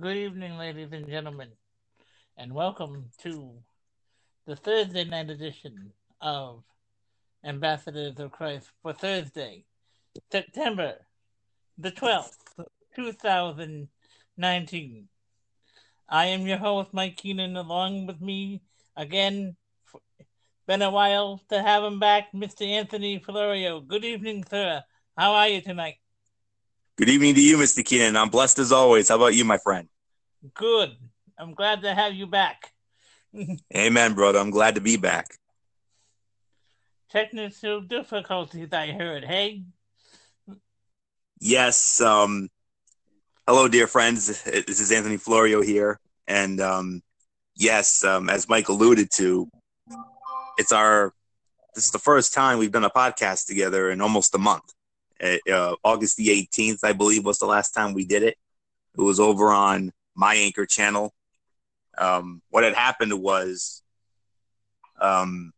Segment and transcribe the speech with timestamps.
[0.00, 1.50] Good evening, ladies and gentlemen,
[2.36, 3.52] and welcome to
[4.44, 6.64] the Thursday night edition of
[7.44, 9.66] Ambassadors of Christ for Thursday,
[10.32, 10.94] September
[11.78, 12.34] the 12th,
[12.96, 15.08] 2019.
[16.08, 18.62] I am your host, Mike Keenan, along with me
[18.96, 19.54] again.
[20.66, 22.66] Been a while to have him back, Mr.
[22.66, 23.80] Anthony Florio.
[23.80, 24.82] Good evening, sir.
[25.16, 25.98] How are you tonight?
[26.96, 27.84] Good evening to you, Mr.
[27.84, 28.16] Keenan.
[28.16, 29.08] I'm blessed as always.
[29.08, 29.88] How about you, my friend?
[30.52, 30.96] Good.
[31.38, 32.72] I'm glad to have you back.
[33.76, 34.38] Amen, brother.
[34.38, 35.26] I'm glad to be back.
[37.10, 39.24] Technical difficulties, I heard.
[39.24, 39.62] Hey.
[41.40, 42.00] Yes.
[42.00, 42.48] Um,
[43.46, 44.42] hello, dear friends.
[44.44, 47.02] This is Anthony Florio here, and um,
[47.56, 49.48] yes, um, as Mike alluded to,
[50.58, 51.12] it's our.
[51.74, 54.74] This is the first time we've done a podcast together in almost a month
[55.22, 58.36] uh, August the 18th, I believe, was the last time we did it.
[58.96, 61.14] It was over on my anchor channel.
[61.96, 63.82] Um, what had happened was
[65.00, 65.52] um,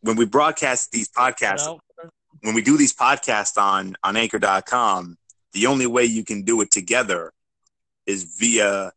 [0.00, 1.78] when we broadcast these podcasts,
[2.42, 5.16] when we do these podcasts on on anchor.com,
[5.52, 7.32] the only way you can do it together
[8.06, 8.92] is via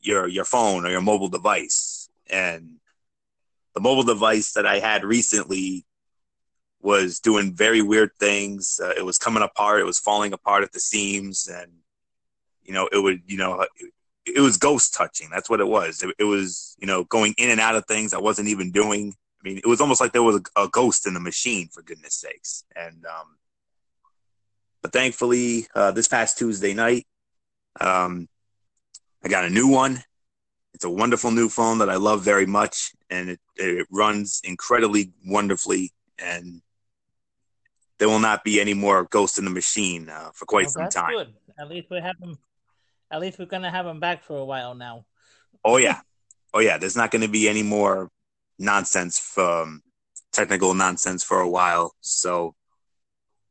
[0.00, 2.08] your your phone or your mobile device.
[2.30, 2.76] And
[3.74, 5.84] the mobile device that I had recently
[6.80, 8.80] was doing very weird things.
[8.82, 9.80] Uh, it was coming apart.
[9.80, 11.72] It was falling apart at the seams, and
[12.68, 13.64] you know, it would, you know,
[14.26, 15.30] it, was ghost touching.
[15.30, 16.02] That's what it was.
[16.02, 19.14] It, it, was, you know, going in and out of things I wasn't even doing.
[19.42, 21.80] I mean, it was almost like there was a, a ghost in the machine, for
[21.80, 22.64] goodness sakes.
[22.76, 23.38] And um,
[24.82, 27.06] but thankfully, uh, this past Tuesday night,
[27.80, 28.28] um,
[29.24, 30.02] I got a new one.
[30.74, 35.12] It's a wonderful new phone that I love very much, and it, it runs incredibly
[35.26, 35.92] wonderfully.
[36.18, 36.60] And
[37.98, 40.90] there will not be any more Ghost in the Machine uh, for quite well, some
[40.90, 41.12] time.
[41.12, 41.34] Good.
[41.58, 42.38] At least we have him.
[43.10, 45.04] At least we're gonna have him back for a while now.
[45.64, 46.00] Oh yeah,
[46.54, 46.78] oh yeah.
[46.78, 48.10] There's not to be any more
[48.58, 49.82] nonsense, from,
[50.32, 51.94] technical nonsense for a while.
[52.00, 52.54] So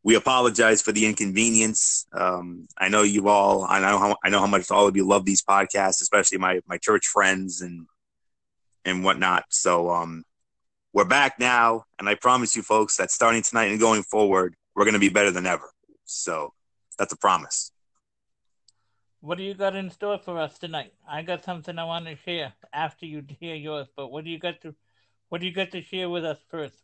[0.04, 2.06] we apologize for the inconvenience.
[2.14, 3.66] Um, I know you all.
[3.66, 6.62] I know how I know how much all of you love these podcasts, especially my
[6.68, 7.88] my church friends and
[8.86, 9.44] and whatnot.
[9.50, 10.24] So um,
[10.94, 14.86] we're back now, and I promise you, folks, that starting tonight and going forward, we're
[14.86, 15.70] going to be better than ever.
[16.06, 16.54] So
[16.98, 17.72] that's a promise.
[19.28, 20.94] What do you got in store for us tonight?
[21.06, 24.40] I got something I want to share after you hear yours, but what do you
[24.40, 24.74] got to
[25.28, 26.82] what do you got to share with us first?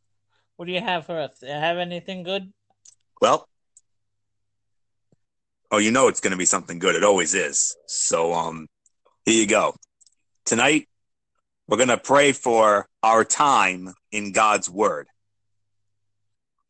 [0.58, 1.42] What do you have for us?
[1.42, 2.52] Have anything good?
[3.22, 3.48] Well,
[5.72, 6.98] oh, you know it's going to be something good.
[6.98, 7.78] It always is.
[7.88, 8.68] So, um,
[9.24, 9.76] here you go.
[10.44, 10.90] Tonight,
[11.70, 15.08] we're going to pray for our time in God's Word.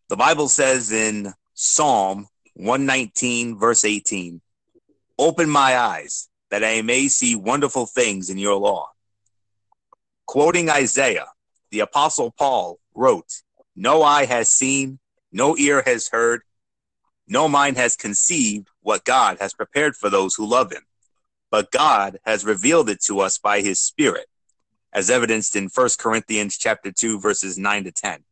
[0.09, 4.39] The Bible says in Psalm 119, verse 18,
[5.17, 8.89] Open my eyes that I may see wonderful things in your law.
[10.25, 11.27] Quoting Isaiah,
[11.71, 13.41] the Apostle Paul wrote,
[13.75, 14.99] No eye has seen,
[15.31, 16.41] no ear has heard,
[17.27, 20.83] no mind has conceived what God has prepared for those who love him.
[21.49, 24.27] But God has revealed it to us by his Spirit
[24.93, 28.23] as evidenced in 1 Corinthians chapter 2 verses 9 to 10.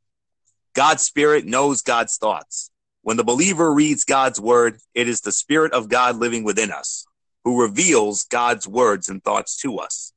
[0.74, 2.71] God's spirit knows God's thoughts.
[3.04, 7.06] When the believer reads God's word, it is the spirit of God living within us
[7.44, 10.14] who reveals God's words and thoughts to us.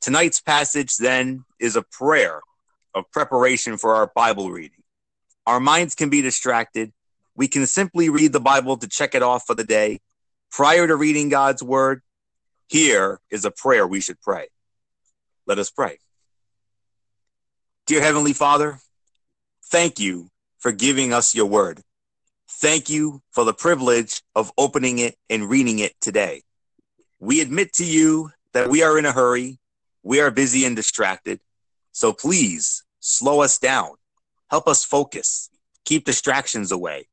[0.00, 2.40] Tonight's passage then is a prayer
[2.94, 4.82] of preparation for our Bible reading.
[5.46, 6.92] Our minds can be distracted.
[7.34, 10.00] We can simply read the Bible to check it off for the day.
[10.50, 12.02] Prior to reading God's word,
[12.68, 14.48] here is a prayer we should pray.
[15.46, 15.98] Let us pray.
[17.86, 18.78] Dear Heavenly Father,
[19.70, 21.82] thank you for giving us your word.
[22.50, 26.42] Thank you for the privilege of opening it and reading it today.
[27.20, 29.58] We admit to you that we are in a hurry.
[30.02, 31.40] We are busy and distracted.
[31.92, 33.90] So please slow us down.
[34.50, 35.50] Help us focus.
[35.84, 37.08] Keep distractions away.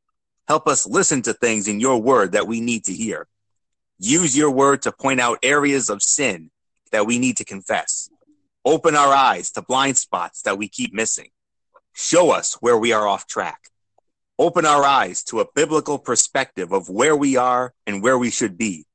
[0.47, 3.27] Help us listen to things in your word that we need to hear.
[3.97, 6.51] Use your word to point out areas of sin
[6.91, 8.09] that we need to confess.
[8.63, 11.29] Open our eyes to blind spots that we keep missing.
[11.97, 13.69] Show us where we are off track.
[14.37, 18.57] Open our eyes to a biblical perspective of where we are and where we should
[18.57, 18.85] be.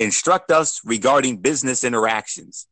[0.00, 2.66] Instruct us regarding business interactions.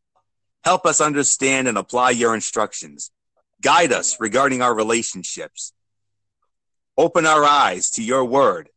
[0.65, 3.13] Help us understand and apply your instructions.
[3.63, 5.73] Guide us regarding our relationships.
[6.99, 8.71] Open our eyes to your word.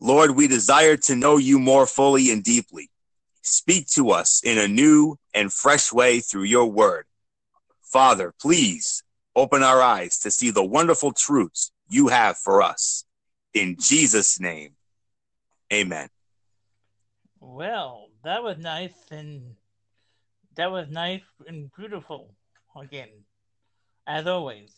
[0.00, 2.88] Lord, we desire to know you more fully and deeply.
[3.42, 7.04] Speak to us in a new and fresh way through your word.
[7.90, 9.02] Father, please
[9.34, 13.04] open our eyes to see the wonderful truths you have for us.
[13.52, 14.74] In Jesus' name,
[15.72, 16.08] amen.
[17.40, 19.56] Well, that was nice and
[20.54, 22.34] that was nice and beautiful
[22.76, 23.08] again,
[24.06, 24.72] as always.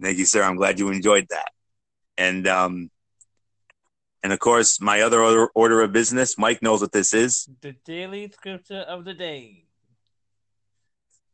[0.00, 0.42] Thank you, sir.
[0.42, 1.50] I'm glad you enjoyed that.
[2.16, 2.90] And um,
[4.22, 7.48] and of course, my other order, order of business, Mike knows what this is.
[7.60, 9.67] The daily scripture of the day.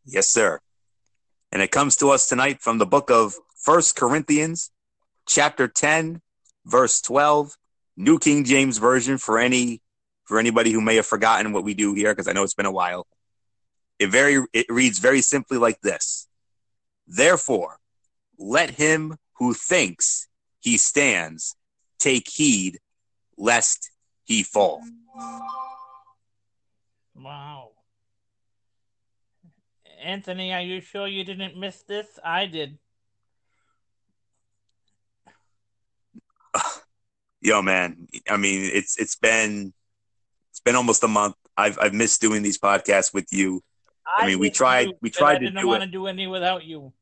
[0.05, 0.61] Yes, sir.
[1.51, 4.71] And it comes to us tonight from the book of First Corinthians,
[5.27, 6.21] chapter 10,
[6.67, 7.57] verse 12,
[7.97, 9.81] New King James Version for any
[10.25, 12.67] for anybody who may have forgotten what we do here, because I know it's been
[12.67, 13.07] a while.
[13.99, 16.29] It very it reads very simply like this.
[17.07, 17.79] Therefore,
[18.39, 20.27] let him who thinks
[20.61, 21.57] he stands
[21.99, 22.79] take heed
[23.37, 23.91] lest
[24.25, 24.83] he fall.
[27.15, 27.74] Wow.
[30.05, 32.07] Anthony, are you sure you didn't miss this?
[32.25, 32.79] I did.
[37.41, 38.07] Yo, man.
[38.29, 39.73] I mean, it's it's been
[40.51, 41.35] it's been almost a month.
[41.57, 43.63] I've I've missed doing these podcasts with you.
[44.07, 46.27] I, I mean, we tried we tried to do I didn't want to do any
[46.27, 46.93] without you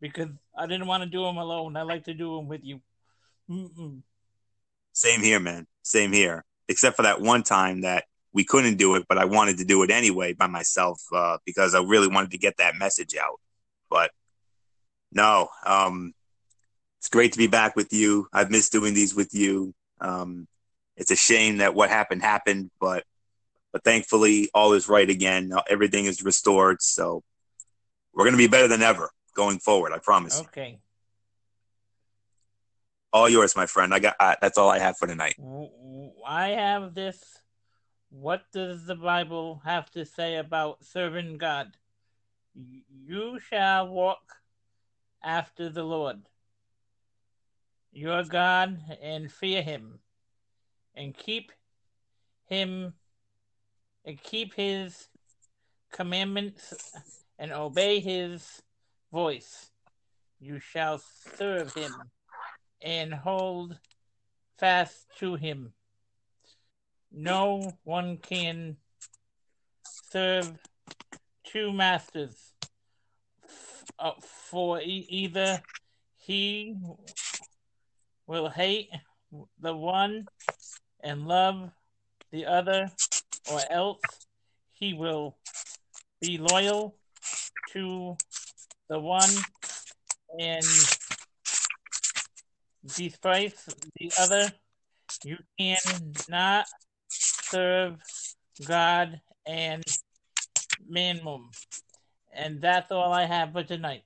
[0.00, 1.76] because I didn't want to do them alone.
[1.76, 2.80] I like to do them with you.
[3.50, 4.02] Mm-mm.
[4.92, 5.66] Same here, man.
[5.82, 6.44] Same here.
[6.68, 9.82] Except for that one time that we couldn't do it, but I wanted to do
[9.82, 13.40] it anyway by myself uh, because I really wanted to get that message out.
[13.90, 14.10] But
[15.12, 16.14] no, um,
[16.98, 18.28] it's great to be back with you.
[18.32, 19.74] I've missed doing these with you.
[20.00, 20.48] Um,
[20.96, 23.04] it's a shame that what happened happened, but
[23.72, 25.52] but thankfully all is right again.
[25.68, 27.22] Everything is restored, so
[28.14, 29.92] we're gonna be better than ever going forward.
[29.92, 30.40] I promise.
[30.40, 30.78] Okay.
[33.12, 33.92] All yours, my friend.
[33.92, 34.16] I got.
[34.18, 35.36] Uh, that's all I have for tonight.
[36.26, 37.41] I have this
[38.12, 41.78] what does the Bible have to say about serving God?
[42.54, 44.34] You shall walk
[45.24, 46.20] after the Lord
[47.90, 50.00] your God and fear him
[50.94, 51.52] and keep
[52.46, 52.92] him
[54.04, 55.08] and keep his
[55.90, 56.74] commandments
[57.38, 58.62] and obey his
[59.10, 59.70] voice.
[60.38, 61.00] You shall
[61.38, 61.92] serve him
[62.82, 63.78] and hold
[64.58, 65.72] fast to him
[67.14, 68.76] no one can
[70.10, 70.50] serve
[71.44, 72.54] two masters,
[73.98, 75.60] uh, for e- either
[76.16, 76.76] he
[78.26, 78.88] will hate
[79.60, 80.26] the one
[81.02, 81.70] and love
[82.30, 82.90] the other,
[83.50, 84.00] or else
[84.72, 85.36] he will
[86.20, 86.94] be loyal
[87.72, 88.16] to
[88.88, 89.30] the one
[90.38, 90.64] and
[92.96, 94.52] despise the other.
[95.24, 96.66] You cannot
[97.52, 97.96] serve
[98.66, 99.84] God and
[100.88, 101.48] mammon.
[102.34, 104.04] And that's all I have for tonight.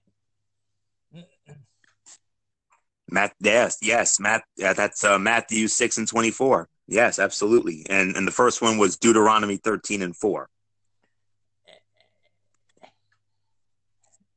[3.08, 4.42] Matt, yes, yes, Matt.
[4.56, 6.68] Yeah, that's uh, Matthew six and twenty four.
[6.88, 7.86] Yes, absolutely.
[7.88, 10.48] And and the first one was Deuteronomy thirteen and four.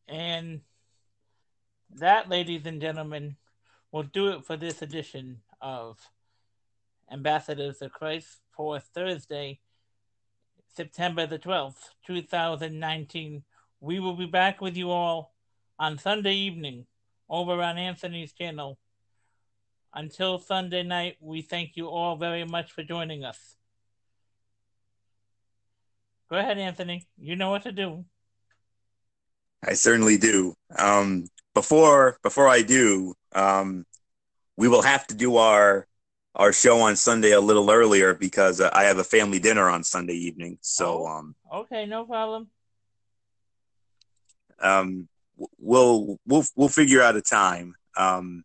[0.08, 0.62] And
[1.96, 3.38] that, ladies and gentlemen,
[3.92, 5.98] will do it for this edition of
[7.12, 9.60] Ambassadors of Christ for Thursday,
[10.76, 13.44] September the 12th, 2019.
[13.82, 15.34] We will be back with you all
[15.78, 16.86] on Sunday evening
[17.30, 18.78] over on Anthony's channel.
[19.94, 23.56] Until Sunday night, we thank you all very much for joining us.
[26.30, 27.08] Go ahead, Anthony.
[27.18, 28.06] You know what to do.
[29.66, 30.54] I certainly do.
[30.78, 33.86] Um, before before I do, um,
[34.56, 35.88] we will have to do our
[36.36, 39.84] our show on Sunday a little earlier because uh, I have a family dinner on
[39.84, 40.58] Sunday evening.
[40.62, 42.50] So, oh, um, okay, no problem.
[44.62, 45.08] Um,
[45.58, 47.76] we'll we'll we'll figure out a time.
[47.98, 48.44] Um,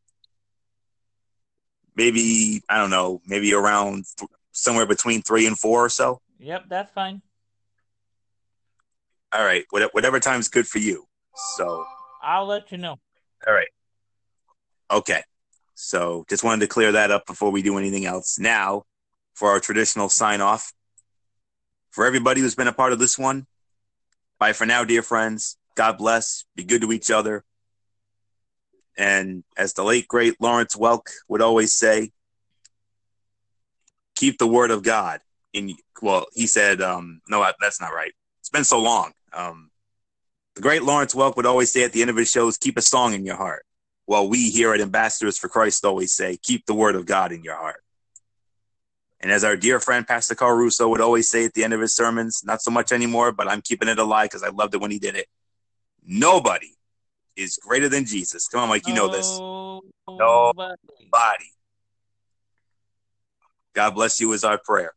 [1.97, 6.21] maybe I don't know, maybe around th- somewhere between three and four or so.
[6.39, 7.23] Yep, that's fine.
[9.33, 11.07] All right, whatever time's good for you.
[11.57, 11.85] So
[12.23, 12.99] I'll let you know.
[13.47, 13.69] All right.
[14.91, 15.23] Okay.
[15.85, 18.39] So just wanted to clear that up before we do anything else.
[18.39, 18.85] Now,
[19.35, 20.73] for our traditional sign off,
[21.91, 23.47] for everybody who's been a part of this one,
[24.39, 25.59] bye for now, dear friends.
[25.75, 26.45] God bless.
[26.57, 27.45] Be good to each other.
[28.97, 32.13] And as the late, great Lawrence Welk would always say,
[34.15, 35.21] keep the word of God
[35.53, 38.13] in, well, he said, um, no, that's not right.
[38.41, 39.13] It's been so long.
[39.33, 39.71] Um,
[40.55, 42.83] the great Lawrence Welk would always say at the end of his shows, keep a
[42.83, 43.67] song in your heart.
[44.07, 47.43] Well, we here at Ambassadors for Christ always say, keep the word of God in
[47.43, 47.83] your heart.
[49.21, 51.81] And as our dear friend Pastor Carl Russo would always say at the end of
[51.81, 54.83] his sermons, not so much anymore, but I'm keeping it alive because I loved it
[54.83, 55.27] when he did it.
[56.07, 56.75] Nobody
[57.35, 58.47] is greater than Jesus.
[58.49, 59.41] Come on, Mike, you know this.
[60.07, 60.77] Nobody.
[61.01, 61.45] Nobody.
[63.75, 64.93] God bless you is our prayer.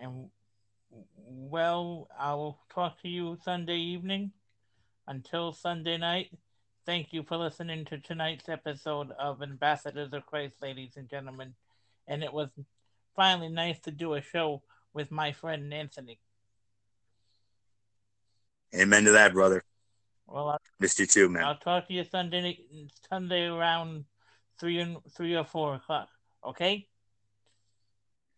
[0.00, 0.28] And
[1.16, 4.32] well, I'll talk to you Sunday evening.
[5.10, 6.30] Until Sunday night,
[6.86, 11.54] thank you for listening to tonight's episode of Ambassadors of Christ, ladies and gentlemen.
[12.06, 12.50] And it was
[13.16, 14.62] finally nice to do a show
[14.94, 16.20] with my friend Anthony.
[18.72, 19.64] Amen to that, brother.
[20.28, 21.42] Well, I'll, Missed you too, man.
[21.42, 22.58] I'll talk to you Sunday
[23.08, 24.04] Sunday around
[24.60, 26.08] three and three or four o'clock.
[26.46, 26.86] Okay.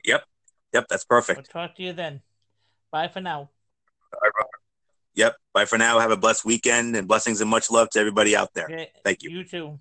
[0.07, 0.25] Yep.
[0.73, 0.87] Yep.
[0.88, 1.38] That's perfect.
[1.38, 2.23] I'll talk to you then.
[2.91, 3.50] Bye for now.
[5.19, 5.33] All right, brother.
[5.33, 5.37] Yep.
[5.52, 5.99] Bye for now.
[5.99, 8.64] Have a blessed weekend and blessings and much love to everybody out there.
[8.64, 8.90] Okay.
[9.04, 9.31] Thank you.
[9.31, 9.78] You too.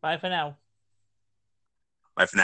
[0.00, 0.56] Bye for now.
[2.16, 2.40] Bye for now.